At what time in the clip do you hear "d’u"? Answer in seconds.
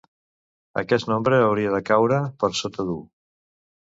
2.89-2.99